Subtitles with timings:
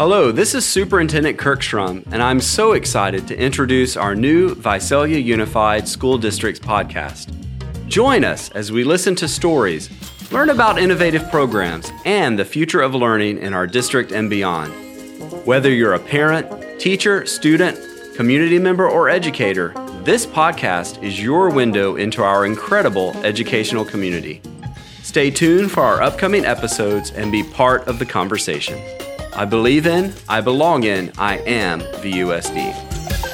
[0.00, 5.18] Hello, this is Superintendent Kirk Shrum, and I'm so excited to introduce our new Visalia
[5.18, 7.28] Unified School Districts podcast.
[7.86, 9.90] Join us as we listen to stories,
[10.32, 14.72] learn about innovative programs, and the future of learning in our district and beyond.
[15.46, 17.78] Whether you're a parent, teacher, student,
[18.16, 19.74] community member, or educator,
[20.04, 24.40] this podcast is your window into our incredible educational community.
[25.02, 28.80] Stay tuned for our upcoming episodes and be part of the conversation.
[29.32, 33.29] I believe in, I belong in, I am VUSD.